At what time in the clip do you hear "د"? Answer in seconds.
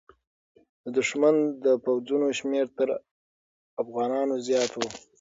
0.83-0.85, 1.63-1.65